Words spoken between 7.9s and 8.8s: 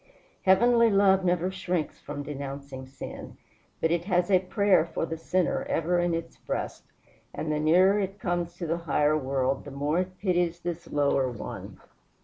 it comes to the